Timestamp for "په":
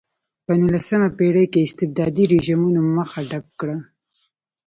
0.45-0.51